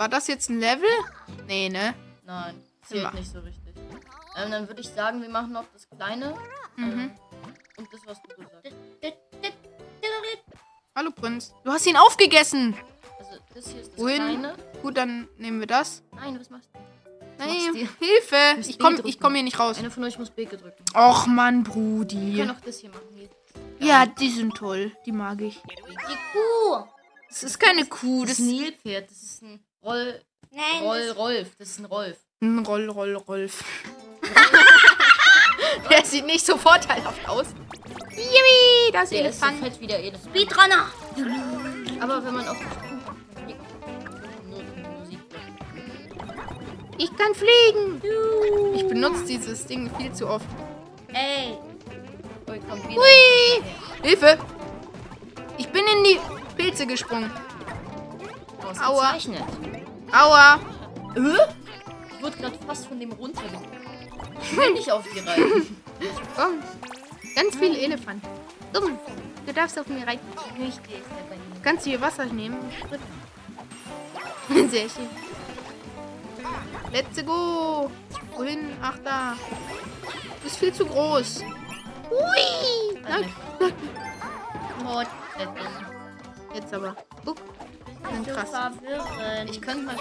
War 0.00 0.08
das 0.08 0.28
jetzt 0.28 0.48
ein 0.48 0.60
Level? 0.60 0.88
Nee, 1.46 1.68
ne? 1.68 1.92
Nein, 2.24 2.58
zählt 2.86 3.12
nicht 3.12 3.30
so 3.30 3.40
richtig. 3.40 3.74
Ähm, 4.34 4.50
dann 4.50 4.66
würde 4.66 4.80
ich 4.80 4.88
sagen, 4.88 5.20
wir 5.20 5.28
machen 5.28 5.52
noch 5.52 5.66
das 5.74 5.90
Kleine. 5.90 6.34
Mhm. 6.76 6.90
Ähm, 7.00 7.10
und 7.76 7.88
das, 7.92 8.00
was 8.06 8.22
du 8.22 8.28
gesagt 8.34 8.64
hast. 8.64 9.14
Hallo 10.96 11.10
Prinz. 11.10 11.52
Du 11.64 11.70
hast 11.70 11.86
ihn 11.86 11.98
aufgegessen. 11.98 12.74
Also 13.18 13.32
das 13.54 13.68
hier 13.68 13.82
ist 13.82 13.92
das 13.92 13.98
Wohin? 14.00 14.16
Kleine. 14.16 14.54
Gut, 14.80 14.96
dann 14.96 15.28
nehmen 15.36 15.60
wir 15.60 15.66
das. 15.66 16.02
Nein, 16.12 16.40
was 16.40 16.48
machst 16.48 16.70
du? 16.72 16.78
Nein, 17.36 17.58
machst 17.74 17.98
Hilfe. 17.98 18.70
Ich 18.70 18.78
B 18.78 19.18
komm, 19.18 19.34
hier 19.34 19.42
nicht 19.42 19.58
raus. 19.58 19.78
Einer 19.80 19.90
von 19.90 20.04
euch 20.04 20.18
muss 20.18 20.30
B 20.30 20.46
drücken. 20.46 20.82
Och, 20.96 21.26
Mann, 21.26 21.66
Wir 21.66 21.72
Brudi. 21.74 22.36
können 22.38 22.52
auch 22.52 22.60
das 22.64 22.78
hier 22.78 22.88
machen. 22.88 23.02
Hier. 23.14 23.28
Ja, 23.86 24.06
die 24.06 24.30
sind 24.30 24.54
toll. 24.56 24.92
Die 25.04 25.12
mag 25.12 25.42
ich. 25.42 25.60
Die 25.60 26.16
Kuh. 26.32 26.86
Das 27.28 27.42
ist 27.42 27.60
keine 27.60 27.84
Kuh. 27.84 28.22
Das 28.22 28.38
Das 28.38 28.38
ist 28.38 28.46
ein 28.46 28.56
Nilpferd. 28.56 29.10
Das 29.10 29.22
ist 29.22 29.42
ein 29.42 29.62
Roll... 29.82 30.20
Nein, 30.52 30.82
Roll... 30.82 31.06
das- 31.06 31.16
Rolf. 31.16 31.48
Das 31.58 31.68
ist 31.70 31.78
ein 31.78 31.84
Rolf. 31.86 32.16
ein 32.42 32.58
Roll, 32.66 32.88
Roll, 32.90 33.16
Rolf. 33.16 33.64
Der 35.90 36.04
sieht 36.04 36.26
nicht 36.26 36.44
so 36.44 36.56
vorteilhaft 36.56 37.28
aus. 37.28 37.46
Yippie, 38.10 38.92
das 38.92 39.10
Der 39.10 39.28
ist 39.30 39.40
so 39.40 39.46
Elefant. 39.46 39.64
fett 39.64 39.80
wie 39.80 39.86
der 39.86 39.98
Elefant. 40.00 40.24
Speedrunner. 40.36 40.86
Aber 42.00 42.24
wenn 42.24 42.34
man 42.34 42.48
auf. 42.48 42.56
Ich 46.98 47.16
kann 47.16 47.34
fliegen. 47.34 48.02
Ich 48.74 48.86
benutze 48.86 49.24
dieses 49.24 49.64
Ding 49.66 49.90
viel 49.96 50.12
zu 50.12 50.28
oft. 50.28 50.46
Ey. 51.12 51.56
Oh, 52.48 52.52
ich 52.52 52.60
komm 52.68 52.78
wieder. 52.88 53.00
Hui! 53.00 53.62
Hilfe! 54.02 54.38
Ich 55.56 55.68
bin 55.68 55.82
in 55.96 56.04
die 56.04 56.20
Pilze 56.56 56.86
gesprungen. 56.86 57.30
Aua. 58.84 59.14
Ausgezeichnet. 59.14 59.42
Aua! 60.12 60.58
Ich 61.14 62.22
wurde 62.22 62.36
gerade 62.36 62.58
fast 62.66 62.86
von 62.86 62.98
dem 62.98 63.12
runtergekommen. 63.12 63.68
Ich 64.42 64.56
will 64.56 64.72
nicht 64.72 64.90
auf 64.90 65.04
die 65.14 65.18
reiten. 65.18 65.76
Komm. 66.34 66.62
Ganz 67.36 67.56
viele 67.56 67.78
Elefanten. 67.78 68.26
Komm, 68.72 68.98
du 69.46 69.52
darfst 69.52 69.78
auf 69.78 69.86
mir 69.86 70.06
reiten. 70.06 70.26
Mir. 70.56 70.72
Kannst 71.62 71.84
du 71.84 71.90
hier 71.90 72.00
Wasser 72.00 72.24
nehmen? 72.24 72.56
Sehr 74.48 74.88
schön. 74.88 75.08
Let's 76.92 77.24
go. 77.24 77.90
Wohin? 78.36 78.70
Ach, 78.82 78.96
da. 79.04 79.36
Du 80.02 80.44
bist 80.44 80.56
viel 80.56 80.72
zu 80.72 80.86
groß. 80.86 81.42
Hui. 82.10 83.00
Nein. 83.02 83.32
Mord. 84.82 85.08
Jetzt 86.54 86.74
aber. 86.74 86.96
Guck. 87.24 87.36
So 88.24 88.32
krass. 88.32 88.50
verwirrend. 88.50 89.50
Ich 89.50 89.60
könnte 89.60 89.82
mal. 89.84 89.96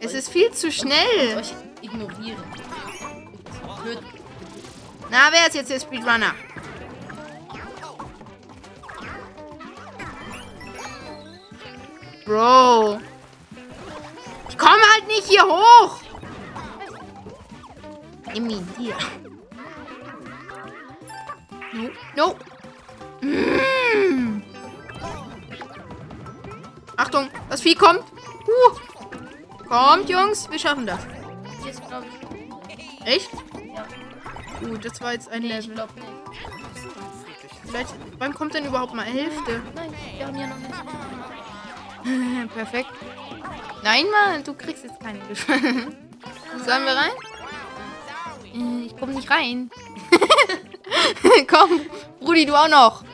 Es 0.00 0.14
ist 0.14 0.30
viel 0.30 0.50
zu 0.52 0.70
schnell. 0.70 1.36
euch 1.36 1.54
ignorieren. 1.82 2.42
Blöd. 3.82 3.98
Na, 5.10 5.30
wer 5.30 5.46
ist 5.46 5.54
jetzt 5.54 5.70
der 5.70 5.80
Speedrunner? 5.80 6.34
Bro. 12.24 13.00
Ich 14.48 14.58
komme 14.58 14.82
halt 14.94 15.06
nicht 15.08 15.26
hier 15.26 15.44
hoch. 15.44 16.00
Nimm 18.32 18.50
ihn 18.50 18.68
dir. 18.78 18.96
No. 21.72 21.90
No. 22.16 22.36
Mm. 23.20 23.59
Das 27.50 27.60
Vieh 27.62 27.74
kommt. 27.74 28.00
Uh. 28.46 29.66
Kommt, 29.68 30.08
Jungs. 30.08 30.48
Wir 30.50 30.58
schaffen 30.58 30.86
das. 30.86 31.00
Glaube 31.88 32.06
ich. 32.06 33.06
Echt? 33.06 33.30
Ja. 33.74 33.84
Gut, 34.66 34.84
das 34.84 35.00
war 35.00 35.12
jetzt 35.12 35.28
ein 35.30 35.42
Nee, 35.42 35.58
ich 35.58 35.66
Level. 35.66 35.74
glaube 35.74 35.92
nicht. 35.94 36.06
Vielleicht, 37.66 37.94
wann 38.18 38.34
kommt 38.34 38.54
denn 38.54 38.64
überhaupt 38.66 38.94
mal 38.94 39.04
Hälfte? 39.04 39.62
Nein, 39.74 39.94
wir 40.16 40.26
haben 40.26 40.36
ja 40.38 40.46
noch 40.48 40.56
nicht. 40.58 40.74
Perfekt. 42.54 42.90
Nein, 43.82 44.04
Mann, 44.10 44.42
du 44.44 44.54
kriegst 44.54 44.84
jetzt 44.84 44.98
keine 45.00 45.24
Hilfe. 45.26 45.52
Sollen 46.66 46.84
wir 46.84 46.96
rein? 46.96 47.12
Äh, 48.54 48.86
Ich 48.86 48.96
komme 48.96 49.12
nicht 49.14 49.30
rein. 49.30 49.70
Komm, 51.48 51.80
Brudi, 52.20 52.44
du 52.46 52.54
auch 52.54 52.68
noch. 52.68 53.04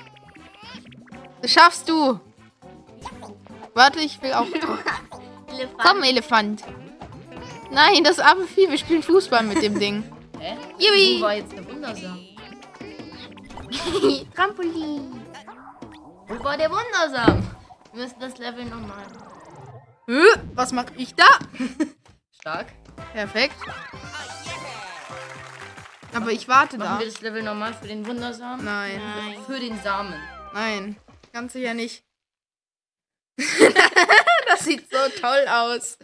Das 1.42 1.50
schaffst 1.52 1.88
du. 1.88 2.18
Warte, 3.76 4.00
ich 4.00 4.22
will 4.22 4.32
auch. 4.32 4.46
Elefant. 4.46 5.78
Komm, 5.82 6.02
Elefant. 6.02 6.64
Nein, 7.70 8.02
das 8.04 8.18
arme 8.18 8.46
Vieh. 8.46 8.70
Wir 8.70 8.78
spielen 8.78 9.02
Fußball 9.02 9.42
mit 9.42 9.62
dem 9.62 9.78
Ding. 9.78 10.02
Hä? 10.40 10.56
Wo 10.78 11.20
war 11.22 11.34
jetzt 11.34 11.52
der 11.52 11.66
Wundersam? 11.68 12.18
Trampolin. 14.34 15.20
Wo 16.26 16.42
war 16.42 16.56
der 16.56 16.70
Wundersam? 16.70 17.46
Wir 17.92 18.04
müssen 18.04 18.18
das 18.18 18.38
Level 18.38 18.64
nochmal. 18.64 19.04
Hä? 20.08 20.22
Was 20.54 20.72
mache 20.72 20.94
ich 20.96 21.14
da? 21.14 21.26
Stark. 22.40 22.68
Perfekt. 23.12 23.56
Aber 26.14 26.32
ich 26.32 26.48
warte 26.48 26.78
Machen 26.78 26.94
da. 26.94 26.98
wir 27.00 27.06
das 27.08 27.20
Level 27.20 27.42
nochmal 27.42 27.74
für 27.74 27.88
den 27.88 28.06
Wundersam? 28.06 28.64
Nein, 28.64 28.98
Nein. 28.98 29.36
Für 29.44 29.60
den 29.60 29.78
Samen. 29.82 30.14
nein. 30.54 30.96
Ganz 31.34 31.52
sicher 31.52 31.74
nicht. 31.74 32.05
das 34.48 34.64
sieht 34.64 34.90
so 34.90 35.20
toll 35.20 35.46
aus. 35.48 35.98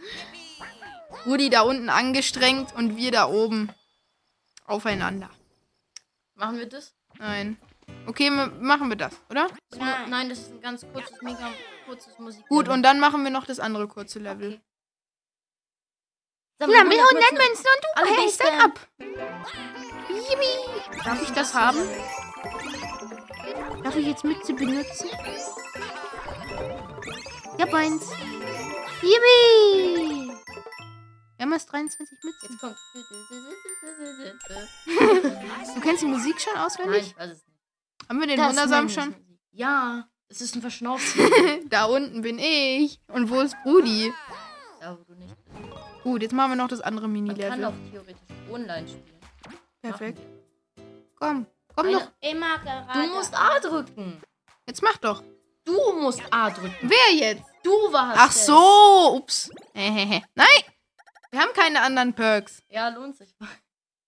Rudi 1.25 1.49
da 1.49 1.61
unten 1.61 1.89
angestrengt 1.89 2.73
und 2.75 2.97
wir 2.97 3.11
da 3.11 3.27
oben 3.27 3.71
aufeinander. 4.65 5.29
Machen 6.35 6.57
wir 6.59 6.67
das? 6.67 6.93
Nein. 7.19 7.57
Okay, 8.05 8.29
machen 8.29 8.89
wir 8.89 8.95
das, 8.95 9.13
oder? 9.29 9.47
Nein. 9.75 10.09
Nein, 10.09 10.29
das 10.29 10.39
ist 10.39 10.51
ein 10.51 10.61
ganz 10.61 10.85
kurzes, 10.91 11.21
mega 11.21 11.51
kurzes 11.85 12.17
Musik. 12.17 12.47
Gut, 12.47 12.67
und 12.67 12.83
dann 12.83 12.99
machen 12.99 13.23
wir 13.23 13.31
noch 13.31 13.45
das 13.45 13.59
andere 13.59 13.87
kurze 13.87 14.19
Level. 14.19 14.61
Sag 16.59 16.69
mal, 16.69 16.77
Ja, 16.77 16.83
mit 16.83 16.97
100 16.97 17.31
Münzen. 17.31 17.65
Und 17.65 18.07
du 18.09 18.21
hältst 18.21 18.43
dann 18.43 18.59
ab. 18.61 18.79
Yippie. 20.09 20.99
Darf 21.03 21.21
ich 21.21 21.31
das 21.31 21.53
haben? 21.53 21.79
Darf 23.83 23.95
ich 23.95 24.07
jetzt 24.07 24.23
Mütze 24.23 24.53
benutzen? 24.53 25.09
Ja, 27.57 27.65
eins. 27.73 28.09
Yippie. 29.01 30.31
Wir 31.37 31.45
haben 31.45 31.51
erst 31.53 31.71
23 31.71 32.17
Mützen. 32.23 32.49
Jetzt 32.51 32.59
kommt. 32.59 32.77
Du 35.75 35.81
kennst 35.81 36.01
die 36.03 36.07
Musik 36.07 36.39
schon 36.39 36.53
Nein, 36.53 36.63
auswendig? 36.65 37.07
ich 37.07 37.17
weiß 37.17 37.31
es 37.31 37.45
nicht. 37.45 37.57
Haben 38.09 38.19
wir 38.19 38.27
den 38.27 38.37
Das 38.37 38.49
Wundersam 38.49 38.69
meine 38.69 38.87
ich 38.87 38.93
schon? 38.93 39.15
Ja, 39.51 40.07
es 40.29 40.41
ist 40.41 40.55
ein 40.55 40.61
Verschnaufs. 40.61 41.15
da 41.69 41.85
unten 41.85 42.21
bin 42.21 42.39
ich. 42.39 42.99
Und 43.07 43.29
wo 43.29 43.41
ist 43.41 43.55
Brudi? 43.63 44.13
da, 44.79 44.97
wo 44.97 45.03
du 45.03 45.13
nicht 45.15 45.35
bist. 45.45 45.57
Gut, 46.03 46.21
jetzt 46.21 46.33
machen 46.33 46.51
wir 46.51 46.55
noch 46.57 46.67
das 46.67 46.81
andere 46.81 47.07
Man 47.07 47.27
kann 47.27 47.35
Mini-Level. 47.35 47.65
auch 47.65 47.73
theoretisch 47.91 48.21
online 48.51 48.87
spielen. 48.87 49.19
Perfekt. 49.81 50.19
Komm, 51.19 51.45
komm 51.75 51.85
Eine- 51.87 51.99
doch. 51.99 52.11
Immer 52.21 52.59
gerade. 52.59 53.07
Du 53.07 53.13
musst 53.15 53.33
A 53.37 53.59
drücken. 53.59 54.21
Jetzt 54.67 54.81
mach 54.81 54.97
doch. 54.97 55.23
Du 55.65 55.93
musst 55.93 56.21
A 56.31 56.49
drücken. 56.49 56.75
Wer 56.81 57.15
jetzt? 57.15 57.43
Du 57.63 57.71
warst 57.93 58.19
Ach 58.19 58.29
es. 58.31 58.45
so, 58.45 59.15
ups. 59.15 59.49
Nein, 59.73 60.23
wir 61.31 61.39
haben 61.39 61.53
keine 61.53 61.81
anderen 61.81 62.13
Perks. 62.13 62.61
Ja, 62.69 62.89
lohnt 62.89 63.15
sich. 63.15 63.33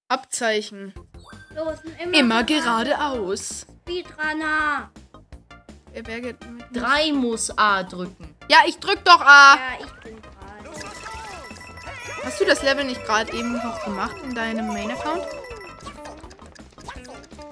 Abzeichen. 0.09 0.93
Los, 1.55 1.79
Immer 2.11 2.43
geradeaus. 2.43 3.65
Speedrunner. 3.81 4.91
Wer, 5.93 6.21
geht 6.21 6.45
mit? 6.51 6.65
Drei 6.73 7.13
muss 7.13 7.57
A 7.57 7.81
drücken. 7.83 8.35
Ja, 8.49 8.59
ich 8.65 8.77
drück 8.79 9.03
doch 9.05 9.21
A. 9.21 9.55
Ja, 9.55 9.61
ich 9.79 9.91
bin 10.03 10.21
dran. 10.21 10.31
Hast 12.23 12.41
du 12.41 12.45
das 12.45 12.61
Level 12.61 12.83
nicht 12.83 13.03
gerade 13.05 13.31
eben 13.31 13.53
noch 13.53 13.83
gemacht 13.85 14.17
in 14.23 14.35
deinem 14.35 14.67
Main-Account? 14.67 15.23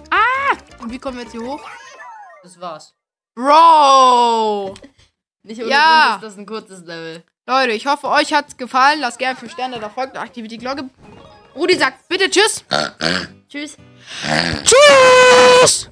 Ah! 0.10 0.58
Und 0.82 0.92
wie 0.92 1.00
kommen 1.00 1.18
wir 1.18 1.24
jetzt 1.24 1.32
hier 1.32 1.42
hoch? 1.44 1.62
Das 2.44 2.60
war's. 2.60 2.94
Bro! 3.36 4.76
Nicht 5.44 5.62
ohne 5.62 5.70
Ja. 5.70 6.12
Grund 6.12 6.24
ist 6.24 6.30
das 6.30 6.38
ein 6.38 6.46
kurzes 6.46 6.80
Level. 6.86 7.24
Leute, 7.46 7.74
ich 7.74 7.86
hoffe, 7.88 8.08
euch 8.08 8.32
hat's 8.34 8.56
gefallen. 8.56 9.00
Lasst 9.02 9.20
gerne 9.20 9.36
5 9.38 9.52
Sterne 9.52 9.80
da 9.80 9.90
folgt, 9.90 10.18
aktiviert 10.18 10.52
die 10.52 10.58
Glocke. 10.58 10.90
Rudi 11.56 11.76
sagt 11.76 12.08
bitte 12.08 12.30
Tschüss. 12.30 12.64
Tschüss. 13.50 13.78
Tschüss! 14.64 15.90